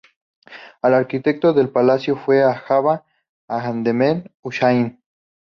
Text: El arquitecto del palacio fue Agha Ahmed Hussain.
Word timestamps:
El 0.81 0.95
arquitecto 0.95 1.53
del 1.53 1.69
palacio 1.69 2.15
fue 2.17 2.41
Agha 2.41 3.03
Ahmed 3.47 4.31
Hussain. 4.41 4.99